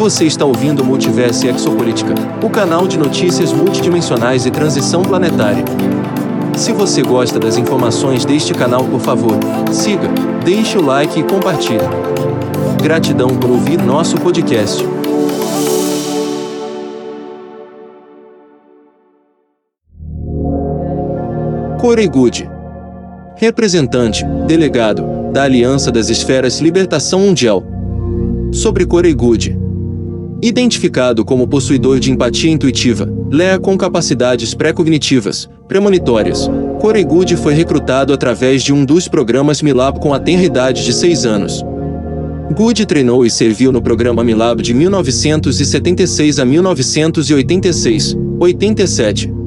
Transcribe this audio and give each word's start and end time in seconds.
Você 0.00 0.24
está 0.24 0.46
ouvindo 0.46 0.82
Multiverso 0.82 1.46
Exopolítica, 1.46 2.14
o 2.42 2.48
canal 2.48 2.88
de 2.88 2.96
notícias 2.96 3.52
multidimensionais 3.52 4.46
e 4.46 4.50
transição 4.50 5.02
planetária. 5.02 5.62
Se 6.56 6.72
você 6.72 7.02
gosta 7.02 7.38
das 7.38 7.58
informações 7.58 8.24
deste 8.24 8.54
canal, 8.54 8.82
por 8.82 8.98
favor, 9.00 9.34
siga, 9.70 10.08
deixe 10.42 10.78
o 10.78 10.82
like 10.82 11.20
e 11.20 11.22
compartilhe. 11.22 11.84
Gratidão 12.82 13.28
por 13.36 13.50
ouvir 13.50 13.76
nosso 13.76 14.16
podcast. 14.16 14.82
Corey 21.78 22.08
Good, 22.08 22.48
representante, 23.36 24.24
delegado, 24.46 25.30
da 25.30 25.42
Aliança 25.42 25.92
das 25.92 26.08
Esferas 26.08 26.58
Libertação 26.58 27.20
Mundial. 27.20 27.62
Sobre 28.50 28.86
Corey 28.86 29.12
Good. 29.12 29.59
Identificado 30.42 31.22
como 31.22 31.46
possuidor 31.46 32.00
de 32.00 32.10
empatia 32.10 32.50
intuitiva, 32.50 33.06
Lea 33.30 33.58
com 33.58 33.76
capacidades 33.76 34.54
pré-cognitivas, 34.54 35.48
premonitórias, 35.68 36.50
Corey 36.80 37.04
Good 37.04 37.36
foi 37.36 37.52
recrutado 37.52 38.12
através 38.12 38.62
de 38.62 38.72
um 38.72 38.84
dos 38.84 39.06
programas 39.06 39.60
Milab 39.60 40.00
com 40.00 40.14
a 40.14 40.18
tenra 40.18 40.42
idade 40.42 40.82
de 40.82 40.94
6 40.94 41.26
anos. 41.26 41.62
Good 42.56 42.86
treinou 42.86 43.26
e 43.26 43.30
serviu 43.30 43.70
no 43.70 43.82
programa 43.82 44.24
Milab 44.24 44.62
de 44.62 44.72
1976 44.72 46.38
a 46.38 46.44
1986, 46.46 48.16
87, 48.40 49.40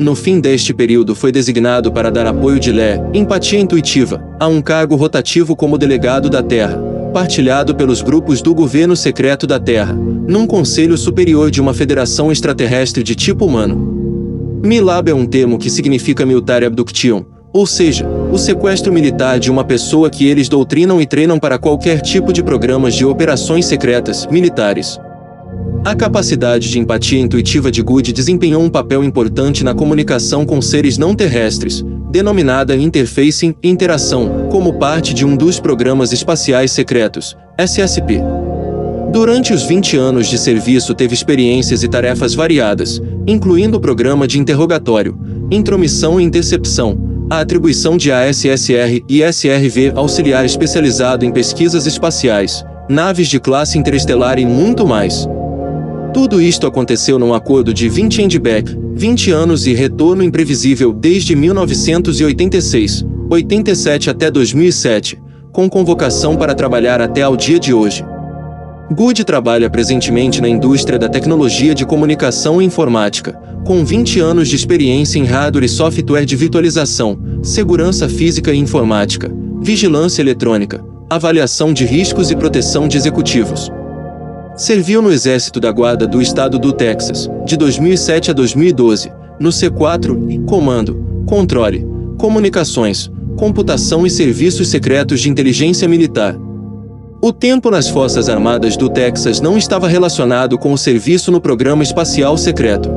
no 0.00 0.16
fim 0.16 0.40
deste 0.40 0.74
período 0.74 1.14
foi 1.14 1.30
designado 1.30 1.92
para 1.92 2.10
dar 2.10 2.26
apoio 2.26 2.58
de 2.58 2.72
Lé, 2.72 3.00
empatia 3.14 3.60
intuitiva, 3.60 4.20
a 4.40 4.48
um 4.48 4.60
cargo 4.60 4.96
rotativo 4.96 5.54
como 5.54 5.78
delegado 5.78 6.28
da 6.28 6.42
Terra, 6.42 6.82
partilhado 7.14 7.76
pelos 7.76 8.02
grupos 8.02 8.42
do 8.42 8.52
governo 8.52 8.96
secreto 8.96 9.46
da 9.46 9.60
Terra, 9.60 9.94
num 9.94 10.48
conselho 10.48 10.98
superior 10.98 11.48
de 11.48 11.60
uma 11.60 11.72
federação 11.72 12.32
extraterrestre 12.32 13.04
de 13.04 13.14
tipo 13.14 13.46
humano. 13.46 14.60
Milab 14.64 15.08
é 15.08 15.14
um 15.14 15.24
termo 15.24 15.56
que 15.56 15.70
significa 15.70 16.26
military 16.26 16.66
abduction, 16.66 17.24
ou 17.52 17.68
seja, 17.68 18.04
o 18.32 18.36
sequestro 18.36 18.92
militar 18.92 19.38
de 19.38 19.48
uma 19.48 19.62
pessoa 19.62 20.10
que 20.10 20.26
eles 20.26 20.48
doutrinam 20.48 21.00
e 21.00 21.06
treinam 21.06 21.38
para 21.38 21.56
qualquer 21.56 22.00
tipo 22.00 22.32
de 22.32 22.42
programas 22.42 22.96
de 22.96 23.04
operações 23.04 23.66
secretas 23.66 24.26
militares. 24.26 24.98
A 25.84 25.94
capacidade 25.94 26.68
de 26.68 26.80
empatia 26.80 27.20
intuitiva 27.20 27.70
de 27.70 27.80
Good 27.80 28.12
desempenhou 28.12 28.60
um 28.60 28.70
papel 28.70 29.04
importante 29.04 29.62
na 29.62 29.72
comunicação 29.72 30.44
com 30.44 30.60
seres 30.60 30.98
não 30.98 31.14
terrestres, 31.14 31.84
denominada 32.14 32.76
Interfacing 32.76 33.56
Interação, 33.60 34.46
como 34.48 34.74
parte 34.74 35.12
de 35.12 35.26
um 35.26 35.36
dos 35.36 35.58
programas 35.58 36.12
espaciais 36.12 36.70
secretos, 36.70 37.36
SSP. 37.58 38.22
Durante 39.12 39.52
os 39.52 39.64
20 39.64 39.96
anos 39.96 40.28
de 40.28 40.38
serviço 40.38 40.94
teve 40.94 41.12
experiências 41.12 41.82
e 41.82 41.88
tarefas 41.88 42.32
variadas, 42.32 43.02
incluindo 43.26 43.78
o 43.78 43.80
programa 43.80 44.28
de 44.28 44.38
interrogatório, 44.38 45.18
intromissão 45.50 46.20
e 46.20 46.22
intercepção, 46.22 47.26
a 47.28 47.40
atribuição 47.40 47.96
de 47.96 48.12
ASSR 48.12 49.02
e 49.08 49.20
SRV 49.20 49.94
auxiliar 49.96 50.44
especializado 50.44 51.24
em 51.24 51.32
pesquisas 51.32 51.84
espaciais, 51.84 52.64
naves 52.88 53.26
de 53.26 53.40
classe 53.40 53.76
interestelar 53.76 54.38
e 54.38 54.46
muito 54.46 54.86
mais. 54.86 55.28
Tudo 56.14 56.40
isto 56.40 56.64
aconteceu 56.64 57.18
num 57.18 57.34
acordo 57.34 57.74
de 57.74 57.88
20 57.88 58.22
endback, 58.22 58.72
20 58.94 59.32
anos 59.32 59.66
e 59.66 59.74
retorno 59.74 60.22
imprevisível 60.22 60.92
desde 60.92 61.34
1986, 61.34 63.04
87 63.28 64.10
até 64.10 64.30
2007, 64.30 65.20
com 65.50 65.68
convocação 65.68 66.36
para 66.36 66.54
trabalhar 66.54 67.00
até 67.00 67.22
ao 67.22 67.36
dia 67.36 67.58
de 67.58 67.74
hoje. 67.74 68.04
Good 68.92 69.24
trabalha 69.24 69.68
presentemente 69.68 70.40
na 70.40 70.48
indústria 70.48 71.00
da 71.00 71.08
tecnologia 71.08 71.74
de 71.74 71.84
comunicação 71.84 72.62
e 72.62 72.64
informática, 72.64 73.32
com 73.66 73.84
20 73.84 74.20
anos 74.20 74.46
de 74.46 74.54
experiência 74.54 75.18
em 75.18 75.24
hardware 75.24 75.64
e 75.64 75.68
software 75.68 76.24
de 76.24 76.36
virtualização, 76.36 77.18
segurança 77.42 78.08
física 78.08 78.52
e 78.52 78.58
informática, 78.58 79.32
vigilância 79.60 80.22
eletrônica, 80.22 80.80
avaliação 81.10 81.72
de 81.72 81.84
riscos 81.84 82.30
e 82.30 82.36
proteção 82.36 82.86
de 82.86 82.96
executivos. 82.96 83.68
Serviu 84.56 85.02
no 85.02 85.10
Exército 85.10 85.58
da 85.58 85.72
Guarda 85.72 86.06
do 86.06 86.22
Estado 86.22 86.60
do 86.60 86.72
Texas, 86.72 87.28
de 87.44 87.56
2007 87.56 88.30
a 88.30 88.34
2012, 88.34 89.10
no 89.40 89.48
C4, 89.48 90.44
Comando, 90.44 91.24
Controle, 91.26 91.84
Comunicações, 92.16 93.10
Computação 93.36 94.06
e 94.06 94.10
Serviços 94.10 94.68
Secretos 94.68 95.20
de 95.20 95.28
Inteligência 95.28 95.88
Militar. 95.88 96.38
O 97.20 97.32
tempo 97.32 97.68
nas 97.68 97.88
Forças 97.88 98.28
Armadas 98.28 98.76
do 98.76 98.88
Texas 98.88 99.40
não 99.40 99.58
estava 99.58 99.88
relacionado 99.88 100.56
com 100.56 100.72
o 100.72 100.78
serviço 100.78 101.32
no 101.32 101.40
programa 101.40 101.82
espacial 101.82 102.38
secreto. 102.38 102.88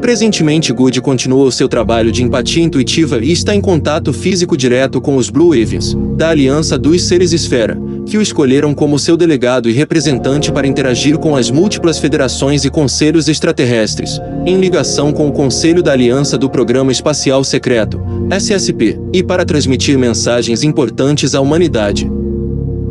Presentemente, 0.00 0.72
Good 0.72 1.00
continuou 1.00 1.50
seu 1.50 1.68
trabalho 1.68 2.12
de 2.12 2.22
empatia 2.22 2.62
intuitiva 2.62 3.18
e 3.18 3.32
está 3.32 3.52
em 3.52 3.60
contato 3.60 4.12
físico 4.12 4.56
direto 4.56 5.00
com 5.00 5.16
os 5.16 5.28
Blue 5.28 5.60
Avians, 5.60 5.96
da 6.16 6.28
Aliança 6.28 6.78
dos 6.78 7.02
Seres 7.02 7.32
Esfera, 7.32 7.76
que 8.08 8.16
o 8.16 8.22
escolheram 8.22 8.74
como 8.74 8.98
seu 8.98 9.16
delegado 9.16 9.68
e 9.68 9.72
representante 9.72 10.50
para 10.50 10.66
interagir 10.66 11.18
com 11.18 11.36
as 11.36 11.50
múltiplas 11.50 11.98
federações 11.98 12.64
e 12.64 12.70
conselhos 12.70 13.28
extraterrestres, 13.28 14.18
em 14.46 14.58
ligação 14.58 15.12
com 15.12 15.28
o 15.28 15.32
Conselho 15.32 15.82
da 15.82 15.92
Aliança 15.92 16.38
do 16.38 16.48
Programa 16.48 16.90
Espacial 16.90 17.44
Secreto, 17.44 18.00
SSP, 18.30 18.98
e 19.12 19.22
para 19.22 19.44
transmitir 19.44 19.98
mensagens 19.98 20.62
importantes 20.62 21.34
à 21.34 21.40
humanidade. 21.40 22.10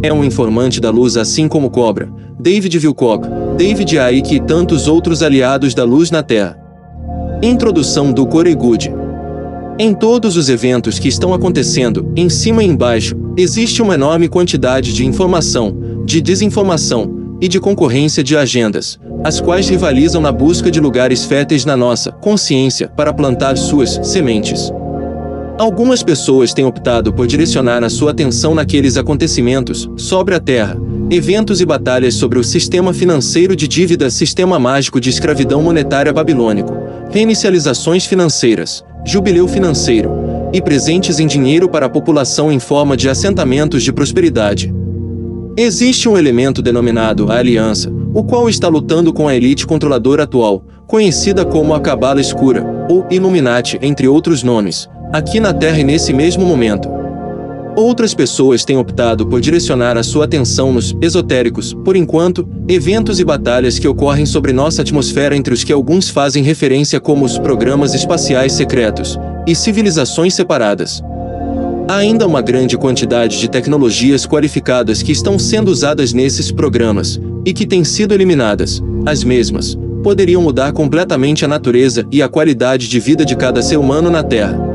É 0.04 0.14
um 0.14 0.24
informante 0.24 0.80
da 0.80 0.92
luz 0.92 1.18
assim 1.18 1.48
como 1.48 1.72
Cobra, 1.72 2.08
David 2.40 2.78
Wilcock, 2.78 3.28
David 3.58 3.98
Icke 3.98 4.36
e 4.36 4.40
tantos 4.40 4.88
outros 4.88 5.24
aliados 5.24 5.74
da 5.74 5.84
luz 5.84 6.12
na 6.12 6.22
Terra. 6.22 6.56
Introdução 7.42 8.12
do 8.12 8.24
Good. 8.24 8.97
Em 9.80 9.94
todos 9.94 10.36
os 10.38 10.50
eventos 10.50 10.98
que 10.98 11.08
estão 11.08 11.36
acontecendo, 11.36 12.12
em 12.16 12.30
cima 12.30 12.64
e 12.64 12.68
embaixo, 12.68 13.16
existe 13.38 13.80
uma 13.80 13.94
enorme 13.94 14.28
quantidade 14.28 14.92
de 14.92 15.06
informação, 15.06 16.04
de 16.04 16.20
desinformação 16.20 17.38
e 17.40 17.48
de 17.48 17.60
concorrência 17.60 18.24
de 18.24 18.36
agendas, 18.36 19.00
as 19.24 19.40
quais 19.40 19.70
rivalizam 19.70 20.20
na 20.20 20.32
busca 20.32 20.72
de 20.72 20.80
lugares 20.80 21.26
férteis 21.26 21.64
na 21.64 21.78
nossa 21.78 22.12
consciência 22.12 22.88
para 22.88 23.14
plantar 23.14 23.56
suas 23.56 24.00
sementes. 24.02 24.74
Algumas 25.60 26.02
pessoas 26.02 26.56
têm 26.56 26.66
optado 26.66 27.14
por 27.14 27.28
direcionar 27.28 27.84
a 27.84 27.90
sua 27.90 28.10
atenção 28.10 28.56
naqueles 28.56 28.98
acontecimentos 28.98 29.88
sobre 29.96 30.34
a 30.34 30.40
Terra, 30.40 30.76
eventos 31.12 31.62
e 31.62 31.66
batalhas 31.68 32.16
sobre 32.16 32.40
o 32.40 32.44
sistema 32.44 32.94
financeiro 32.94 33.56
de 33.56 33.68
dívida, 33.68 34.10
sistema 34.10 34.58
mágico 34.58 35.00
de 35.00 35.12
escravidão 35.12 35.62
monetária 35.62 36.12
babilônico, 36.12 36.76
reinicializações 37.12 38.08
financeiras, 38.08 38.84
jubileu 39.06 39.48
financeiro 39.48 40.12
e 40.54 40.62
presentes 40.62 41.20
em 41.20 41.28
dinheiro 41.28 41.70
para 41.70 41.86
a 41.86 41.90
população 41.90 42.52
em 42.52 42.60
forma 42.60 42.96
de 42.96 43.10
assentamentos 43.10 43.84
de 43.84 43.92
prosperidade. 43.92 44.74
Existe 45.58 46.08
um 46.08 46.18
elemento 46.18 46.62
denominado 46.62 47.32
a 47.32 47.38
Aliança, 47.38 47.92
o 48.14 48.24
qual 48.24 48.48
está 48.48 48.68
lutando 48.68 49.12
com 49.12 49.28
a 49.28 49.36
elite 49.36 49.66
controladora 49.66 50.24
atual, 50.24 50.64
conhecida 50.86 51.44
como 51.44 51.74
a 51.74 51.80
Cabala 51.80 52.22
Escura, 52.22 52.86
ou 52.90 53.06
Illuminati, 53.10 53.80
entre 53.82 54.08
outros 54.08 54.44
nomes, 54.44 54.88
aqui 55.12 55.40
na 55.40 55.54
Terra 55.54 55.80
e 55.80 55.84
nesse 55.84 56.14
mesmo 56.14 56.46
momento. 56.46 56.97
Outras 57.78 58.12
pessoas 58.12 58.66
têm 58.66 58.76
optado 58.76 59.28
por 59.28 59.40
direcionar 59.40 59.98
a 59.98 60.02
sua 60.02 60.26
atenção 60.26 60.74
nos 60.74 60.96
esotéricos, 61.00 61.76
por 61.86 61.96
enquanto, 61.96 62.50
eventos 62.68 63.20
e 63.20 63.24
batalhas 63.24 63.78
que 63.78 63.88
ocorrem 63.88 64.26
sobre 64.26 64.52
nossa 64.52 64.82
atmosfera 64.82 65.36
entre 65.36 65.54
os 65.54 65.64
que 65.64 65.72
alguns 65.72 66.10
fazem 66.10 66.42
referência 66.42 67.00
como 67.00 67.24
os 67.24 67.38
programas 67.38 67.94
espaciais 67.94 68.54
secretos 68.54 69.20
e 69.46 69.54
civilizações 69.54 70.34
separadas. 70.34 71.04
Há 71.88 71.98
ainda 71.98 72.26
uma 72.26 72.42
grande 72.42 72.76
quantidade 72.80 73.40
de 73.40 73.48
tecnologias 73.48 74.26
qualificadas 74.26 75.04
que 75.04 75.12
estão 75.12 75.38
sendo 75.38 75.70
usadas 75.70 76.14
nesses 76.14 76.52
programas 76.52 77.22
e 77.46 77.54
que 77.54 77.68
têm 77.68 77.84
sido 77.84 78.12
eliminadas. 78.12 78.82
As 79.06 79.24
mesmas 79.24 79.78
poderiam 80.02 80.42
mudar 80.42 80.74
completamente 80.74 81.46
a 81.46 81.48
natureza 81.48 82.08
e 82.12 82.24
a 82.24 82.28
qualidade 82.28 82.90
de 82.90 83.00
vida 83.00 83.24
de 83.24 83.36
cada 83.36 83.62
ser 83.62 83.78
humano 83.78 84.10
na 84.10 84.24
Terra. 84.24 84.67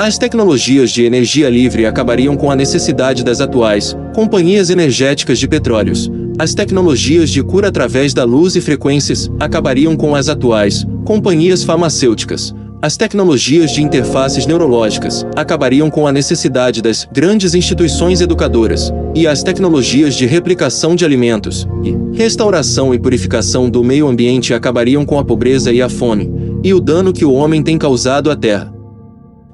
As 0.00 0.16
tecnologias 0.16 0.92
de 0.92 1.04
energia 1.04 1.50
livre 1.50 1.84
acabariam 1.84 2.34
com 2.34 2.50
a 2.50 2.56
necessidade 2.56 3.22
das 3.22 3.38
atuais 3.38 3.94
companhias 4.14 4.70
energéticas 4.70 5.38
de 5.38 5.46
petróleos. 5.46 6.10
As 6.38 6.54
tecnologias 6.54 7.28
de 7.28 7.42
cura 7.42 7.68
através 7.68 8.14
da 8.14 8.24
luz 8.24 8.56
e 8.56 8.62
frequências 8.62 9.30
acabariam 9.38 9.94
com 9.94 10.14
as 10.14 10.30
atuais 10.30 10.86
companhias 11.04 11.62
farmacêuticas. 11.64 12.54
As 12.80 12.96
tecnologias 12.96 13.72
de 13.72 13.82
interfaces 13.82 14.46
neurológicas 14.46 15.26
acabariam 15.36 15.90
com 15.90 16.06
a 16.06 16.12
necessidade 16.12 16.80
das 16.80 17.06
grandes 17.12 17.54
instituições 17.54 18.22
educadoras, 18.22 18.90
e 19.14 19.26
as 19.26 19.42
tecnologias 19.42 20.14
de 20.14 20.24
replicação 20.24 20.96
de 20.96 21.04
alimentos 21.04 21.68
e 21.84 21.94
restauração 22.16 22.94
e 22.94 22.98
purificação 22.98 23.68
do 23.68 23.84
meio 23.84 24.08
ambiente 24.08 24.54
acabariam 24.54 25.04
com 25.04 25.18
a 25.18 25.24
pobreza 25.26 25.70
e 25.70 25.82
a 25.82 25.90
fome, 25.90 26.32
e 26.64 26.72
o 26.72 26.80
dano 26.80 27.12
que 27.12 27.26
o 27.26 27.34
homem 27.34 27.62
tem 27.62 27.76
causado 27.76 28.30
à 28.30 28.34
Terra 28.34 28.79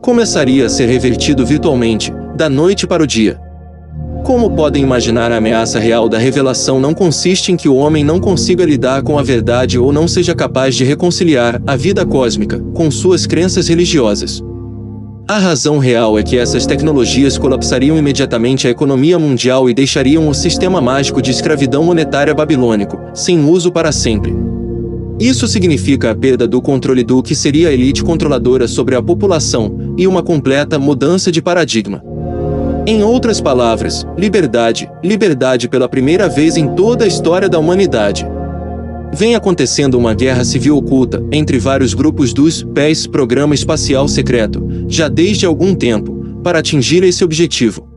começaria 0.07 0.67
a 0.67 0.69
ser 0.69 0.87
revertido 0.87 1.45
virtualmente, 1.45 2.13
da 2.37 2.49
noite 2.49 2.87
para 2.87 3.03
o 3.03 3.07
dia. 3.09 3.41
Como 4.23 4.49
podem 4.53 4.81
imaginar, 4.81 5.33
a 5.33 5.39
ameaça 5.39 5.81
real 5.81 6.09
da 6.09 6.17
revelação 6.17 6.79
não 6.79 6.95
consiste 6.95 7.51
em 7.51 7.57
que 7.57 7.69
o 7.69 7.75
homem 7.75 8.05
não 8.05 8.21
consiga 8.21 8.65
lidar 8.65 9.03
com 9.03 9.19
a 9.19 9.23
verdade 9.25 9.81
ou 9.81 9.93
não 9.93 10.07
seja 10.07 10.33
capaz 10.33 10.77
de 10.77 10.85
reconciliar 10.85 11.61
a 11.67 11.75
vida 11.75 12.07
cósmica 12.07 12.61
com 12.73 12.89
suas 12.89 13.27
crenças 13.27 13.67
religiosas. 13.67 14.41
A 15.29 15.41
razão 15.41 15.79
real 15.79 16.17
é 16.17 16.23
que 16.23 16.39
essas 16.39 16.67
tecnologias 16.67 17.37
colapsariam 17.37 17.99
imediatamente 17.99 18.69
a 18.69 18.71
economia 18.71 19.19
mundial 19.19 19.69
e 19.69 19.75
deixariam 19.75 20.29
o 20.29 20.35
sistema 20.35 20.81
mágico 20.81 21.21
de 21.21 21.33
escravidão 21.33 21.83
monetária 21.83 22.33
babilônico, 22.33 22.97
sem 23.13 23.45
uso 23.45 23.73
para 23.73 23.91
sempre. 23.91 24.33
Isso 25.19 25.49
significa 25.49 26.11
a 26.11 26.15
perda 26.15 26.47
do 26.47 26.61
controle 26.61 27.03
do 27.03 27.23
que 27.23 27.35
seria 27.35 27.71
a 27.71 27.73
elite 27.73 28.05
controladora 28.05 28.69
sobre 28.69 28.95
a 28.95 29.03
população 29.03 29.95
e 29.97 30.07
uma 30.07 30.23
completa 30.23 30.79
mudança 30.79 31.33
de 31.33 31.41
paradigma. 31.41 32.03
Em 32.87 33.03
outras 33.03 33.41
palavras, 33.41 34.07
liberdade, 34.17 34.91
liberdade 35.03 35.69
pela 35.69 35.89
primeira 35.89 36.29
vez 36.29 36.57
em 36.57 36.69
toda 36.69 37.05
a 37.05 37.09
história 37.09 37.49
da 37.49 37.59
humanidade. 37.59 38.27
Vem 39.13 39.35
acontecendo 39.35 39.97
uma 39.97 40.13
guerra 40.13 40.45
civil 40.45 40.77
oculta 40.77 41.25
entre 41.33 41.59
vários 41.59 41.95
grupos 41.95 42.35
dos 42.35 42.63
PES 42.63 43.07
Programa 43.07 43.55
Espacial 43.55 44.07
Secreto, 44.07 44.63
já 44.87 45.09
desde 45.09 45.47
algum 45.47 45.75
tempo, 45.75 46.13
para 46.45 46.59
atingir 46.59 47.03
esse 47.03 47.25
objetivo. 47.25 47.89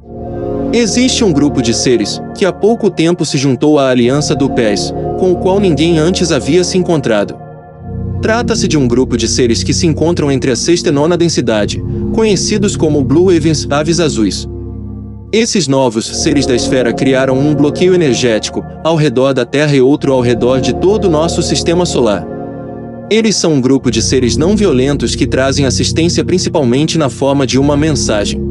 Existe 0.72 1.24
um 1.24 1.34
grupo 1.34 1.62
de 1.62 1.74
seres 1.74 2.22
que 2.38 2.46
há 2.46 2.54
pouco 2.54 2.90
tempo 2.90 3.26
se 3.26 3.38
juntou 3.38 3.78
à 3.78 3.90
aliança 3.90 4.34
do 4.34 4.50
PES, 4.50 4.94
com 5.20 5.34
o 5.34 5.36
qual 5.36 5.60
ninguém 5.60 6.00
antes 6.00 6.32
havia 6.32 6.64
se 6.64 6.78
encontrado. 6.78 7.36
Trata-se 8.22 8.68
de 8.68 8.78
um 8.78 8.88
grupo 8.88 9.18
de 9.18 9.28
seres 9.28 9.64
que 9.64 9.74
se 9.74 9.86
encontram 9.86 10.32
entre 10.32 10.52
a 10.52 10.56
sexta 10.56 10.90
e 10.90 10.92
nona 10.92 11.18
densidade, 11.18 11.84
conhecidos 12.14 12.76
como 12.76 13.04
Blue 13.04 13.32
Evans 13.32 13.68
Aves 13.70 14.00
Azuis. 14.00 14.48
Esses 15.32 15.68
novos 15.68 16.06
seres 16.06 16.46
da 16.46 16.56
esfera 16.56 16.92
criaram 16.92 17.38
um 17.38 17.54
bloqueio 17.54 17.94
energético 17.94 18.66
ao 18.84 18.96
redor 18.96 19.34
da 19.34 19.46
Terra 19.46 19.76
e 19.76 19.82
outro 19.82 20.12
ao 20.12 20.22
redor 20.22 20.60
de 20.60 20.74
todo 20.74 21.06
o 21.06 21.10
nosso 21.10 21.44
sistema 21.44 21.86
solar. 21.86 22.26
Eles 23.12 23.36
são 23.36 23.54
um 23.54 23.62
grupo 23.62 23.92
de 23.92 24.02
seres 24.02 24.38
não 24.38 24.56
violentos 24.56 25.16
que 25.16 25.28
trazem 25.28 25.66
assistência 25.66 26.24
principalmente 26.24 26.98
na 26.98 27.10
forma 27.10 27.46
de 27.46 27.60
uma 27.60 27.78
mensagem. 27.78 28.49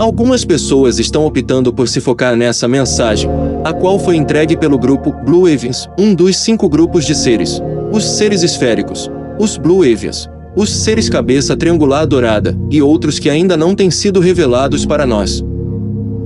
Algumas 0.00 0.46
pessoas 0.46 0.98
estão 0.98 1.26
optando 1.26 1.70
por 1.74 1.86
se 1.86 2.00
focar 2.00 2.34
nessa 2.34 2.66
mensagem, 2.66 3.28
a 3.62 3.70
qual 3.70 3.98
foi 3.98 4.16
entregue 4.16 4.56
pelo 4.56 4.78
grupo 4.78 5.12
Blue 5.26 5.46
Avians, 5.46 5.86
um 5.98 6.14
dos 6.14 6.38
cinco 6.38 6.70
grupos 6.70 7.04
de 7.04 7.14
seres: 7.14 7.60
os 7.92 8.02
seres 8.02 8.42
esféricos, 8.42 9.10
os 9.38 9.58
Blue 9.58 9.82
Avians, 9.82 10.26
os 10.56 10.70
seres 10.70 11.10
cabeça 11.10 11.54
triangular 11.54 12.06
dourada 12.06 12.56
e 12.70 12.80
outros 12.80 13.18
que 13.18 13.28
ainda 13.28 13.58
não 13.58 13.74
têm 13.74 13.90
sido 13.90 14.20
revelados 14.20 14.86
para 14.86 15.04
nós. 15.04 15.44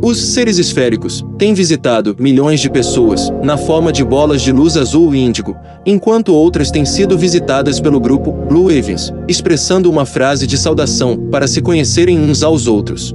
Os 0.01 0.23
seres 0.23 0.59
esféricos 0.59 1.25
têm 1.37 1.53
visitado 1.53 2.15
milhões 2.17 2.61
de 2.61 2.71
pessoas 2.71 3.29
na 3.43 3.57
forma 3.57 3.91
de 3.91 4.05
bolas 4.05 4.41
de 4.41 4.53
luz 4.53 4.77
azul 4.77 5.13
e 5.13 5.19
índigo, 5.19 5.57
enquanto 5.85 6.33
outras 6.33 6.71
têm 6.71 6.85
sido 6.85 7.19
visitadas 7.19 7.81
pelo 7.81 7.99
grupo 7.99 8.31
Blue 8.31 8.69
Avians, 8.69 9.13
expressando 9.27 9.91
uma 9.91 10.07
frase 10.07 10.47
de 10.47 10.57
saudação 10.57 11.17
para 11.29 11.49
se 11.49 11.61
conhecerem 11.61 12.21
uns 12.21 12.45
aos 12.45 12.69
outros. 12.69 13.13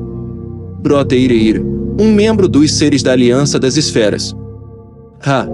Broteireir, 0.81 1.61
um 1.99 2.09
membro 2.09 2.47
dos 2.47 2.71
seres 2.71 3.03
da 3.03 3.11
Aliança 3.11 3.59
das 3.59 3.75
Esferas. 3.75 4.33
Ha! 5.25 5.45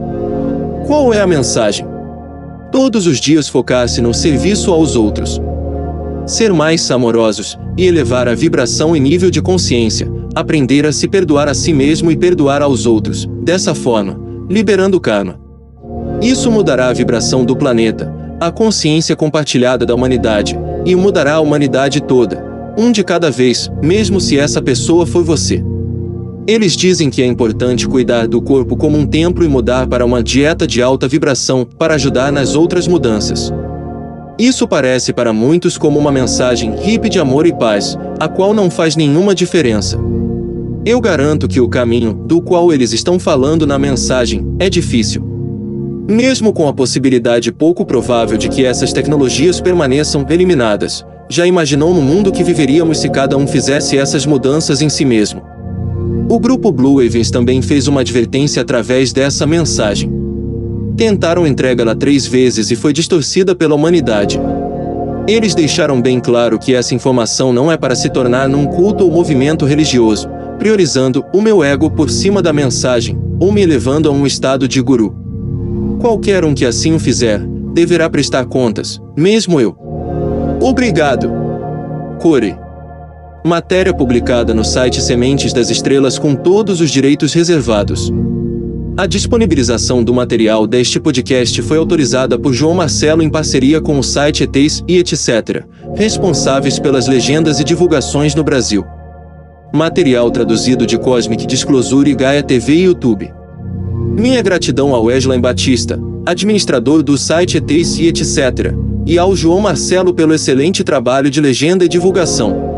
Qual 0.85 1.11
é 1.11 1.19
a 1.19 1.25
mensagem? 1.25 1.83
Todos 2.71 3.07
os 3.07 3.19
dias 3.19 3.49
focar-se 3.49 4.01
no 4.01 4.13
serviço 4.13 4.71
aos 4.71 4.95
outros. 4.95 5.41
Ser 6.27 6.53
mais 6.53 6.91
amorosos 6.91 7.57
e 7.75 7.87
elevar 7.87 8.27
a 8.27 8.35
vibração 8.35 8.95
e 8.95 8.99
nível 8.99 9.31
de 9.31 9.41
consciência, 9.41 10.07
aprender 10.35 10.85
a 10.85 10.91
se 10.91 11.07
perdoar 11.07 11.49
a 11.49 11.55
si 11.55 11.73
mesmo 11.73 12.11
e 12.11 12.15
perdoar 12.15 12.61
aos 12.61 12.85
outros, 12.85 13.27
dessa 13.41 13.73
forma, 13.73 14.19
liberando 14.47 14.97
o 14.97 15.01
karma. 15.01 15.39
Isso 16.21 16.51
mudará 16.51 16.89
a 16.89 16.93
vibração 16.93 17.43
do 17.43 17.55
planeta, 17.55 18.13
a 18.39 18.51
consciência 18.51 19.15
compartilhada 19.15 19.87
da 19.87 19.95
humanidade, 19.95 20.55
e 20.85 20.95
mudará 20.95 21.33
a 21.33 21.39
humanidade 21.39 21.99
toda, 21.99 22.54
um 22.77 22.91
de 22.91 23.03
cada 23.03 23.31
vez, 23.31 23.69
mesmo 23.81 24.19
se 24.19 24.37
essa 24.37 24.61
pessoa 24.61 25.05
for 25.05 25.23
você. 25.23 25.63
Eles 26.47 26.75
dizem 26.75 27.09
que 27.09 27.23
é 27.23 27.25
importante 27.25 27.87
cuidar 27.87 28.27
do 28.27 28.41
corpo 28.41 28.75
como 28.75 28.97
um 28.97 29.07
templo 29.07 29.43
e 29.43 29.47
mudar 29.47 29.87
para 29.87 30.05
uma 30.05 30.21
dieta 30.21 30.67
de 30.67 30.81
alta 30.81 31.07
vibração 31.07 31.65
para 31.65 31.95
ajudar 31.95 32.31
nas 32.31 32.55
outras 32.55 32.87
mudanças. 32.87 33.51
Isso 34.37 34.67
parece 34.67 35.13
para 35.13 35.33
muitos 35.33 35.77
como 35.77 35.97
uma 35.97 36.11
mensagem 36.11 36.75
hippie 36.75 37.09
de 37.09 37.19
amor 37.19 37.47
e 37.47 37.53
paz, 37.53 37.97
a 38.19 38.27
qual 38.27 38.53
não 38.53 38.69
faz 38.69 38.95
nenhuma 38.95 39.33
diferença. 39.33 39.97
Eu 40.85 41.01
garanto 41.01 41.47
que 41.47 41.59
o 41.59 41.67
caminho, 41.67 42.13
do 42.13 42.39
qual 42.39 42.71
eles 42.71 42.93
estão 42.93 43.17
falando 43.17 43.65
na 43.65 43.79
mensagem, 43.79 44.45
é 44.59 44.69
difícil. 44.69 45.23
Mesmo 46.07 46.53
com 46.53 46.67
a 46.67 46.73
possibilidade 46.73 47.51
pouco 47.51 47.83
provável 47.83 48.37
de 48.37 48.49
que 48.49 48.63
essas 48.63 48.93
tecnologias 48.93 49.59
permaneçam 49.59 50.23
eliminadas, 50.29 51.03
já 51.29 51.45
imaginou 51.45 51.93
no 51.93 52.01
mundo 52.01 52.31
que 52.31 52.43
viveríamos 52.43 52.99
se 52.99 53.09
cada 53.09 53.35
um 53.37 53.47
fizesse 53.47 53.97
essas 53.97 54.25
mudanças 54.25 54.81
em 54.81 54.89
si 54.89 55.03
mesmo? 55.03 55.41
O 56.29 56.39
grupo 56.39 56.71
Blue 56.71 57.01
Evans 57.01 57.31
também 57.31 57.61
fez 57.61 57.87
uma 57.87 58.01
advertência 58.01 58.61
através 58.61 59.11
dessa 59.11 59.45
mensagem. 59.45 60.11
Tentaram 60.97 61.45
entregá-la 61.45 61.95
três 61.95 62.25
vezes 62.25 62.71
e 62.71 62.75
foi 62.75 62.93
distorcida 62.93 63.55
pela 63.55 63.75
humanidade. 63.75 64.39
Eles 65.27 65.55
deixaram 65.55 66.01
bem 66.01 66.19
claro 66.19 66.59
que 66.59 66.73
essa 66.73 66.93
informação 66.93 67.51
não 67.51 67.71
é 67.71 67.77
para 67.77 67.95
se 67.95 68.09
tornar 68.09 68.47
num 68.47 68.65
culto 68.65 69.03
ou 69.03 69.11
movimento 69.11 69.65
religioso, 69.65 70.29
priorizando 70.59 71.25
o 71.33 71.41
meu 71.41 71.63
ego 71.63 71.89
por 71.89 72.09
cima 72.09 72.41
da 72.41 72.53
mensagem, 72.53 73.17
ou 73.39 73.51
me 73.51 73.61
elevando 73.61 74.07
a 74.07 74.11
um 74.11 74.25
estado 74.25 74.67
de 74.67 74.81
guru. 74.81 75.15
Qualquer 75.99 76.45
um 76.45 76.53
que 76.53 76.65
assim 76.65 76.93
o 76.93 76.99
fizer, 76.99 77.39
deverá 77.73 78.09
prestar 78.09 78.45
contas, 78.45 79.01
mesmo 79.17 79.59
eu. 79.59 79.84
Obrigado. 80.61 81.31
Core. 82.19 82.57
Matéria 83.45 83.93
publicada 83.93 84.53
no 84.53 84.63
site 84.63 85.01
Sementes 85.01 85.53
das 85.53 85.69
Estrelas 85.69 86.17
com 86.17 86.33
todos 86.33 86.81
os 86.81 86.89
direitos 86.89 87.33
reservados. 87.33 88.11
A 88.97 89.05
disponibilização 89.05 90.01
do 90.01 90.13
material 90.13 90.65
deste 90.65 90.99
podcast 90.99 91.61
foi 91.61 91.77
autorizada 91.77 92.39
por 92.39 92.53
João 92.53 92.73
Marcelo 92.73 93.21
em 93.21 93.29
parceria 93.29 93.81
com 93.81 93.99
o 93.99 94.03
site 94.03 94.43
ETEs 94.43 94.81
e 94.87 94.97
etc., 94.97 95.65
responsáveis 95.93 96.79
pelas 96.79 97.05
legendas 97.05 97.59
e 97.59 97.63
divulgações 97.63 98.33
no 98.33 98.43
Brasil. 98.43 98.85
Material 99.73 100.31
traduzido 100.31 100.85
de 100.85 100.97
Cosmic 100.97 101.45
Disclosure 101.45 102.09
e 102.09 102.15
Gaia 102.15 102.41
TV 102.41 102.73
e 102.73 102.83
YouTube. 102.83 103.31
Minha 104.17 104.41
gratidão 104.41 104.95
ao 104.95 105.03
Wesley 105.03 105.39
Batista, 105.39 105.99
administrador 106.25 107.03
do 107.03 107.17
site 107.17 107.57
ETs 107.57 107.99
e 107.99 108.07
etc., 108.07 108.73
e 109.05 109.19
ao 109.19 109.35
João 109.35 109.59
Marcelo 109.59 110.13
pelo 110.13 110.33
excelente 110.33 110.83
trabalho 110.83 111.29
de 111.29 111.39
legenda 111.39 111.85
e 111.85 111.87
divulgação. 111.87 112.73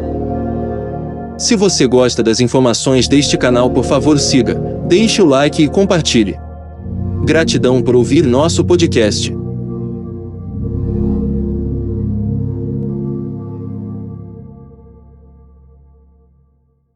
Se 1.38 1.56
você 1.56 1.88
gosta 1.88 2.24
das 2.24 2.40
informações 2.40 3.08
deste 3.08 3.38
canal, 3.38 3.70
por 3.70 3.86
favor 3.86 4.20
siga, 4.20 4.56
deixe 4.88 5.22
o 5.22 5.26
like 5.26 5.64
e 5.64 5.70
compartilhe. 5.70 6.38
Gratidão 7.24 7.82
por 7.82 7.96
ouvir 7.96 8.26
nosso 8.26 8.64
podcast. 8.66 9.34